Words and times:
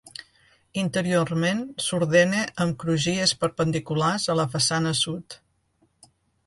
Interiorment 0.83 1.61
s'ordena 1.89 2.41
amb 2.65 2.81
crugies 2.85 3.35
perpendiculars 3.45 4.27
a 4.35 4.39
la 4.43 4.49
façana 4.57 4.97
sud. 5.03 5.39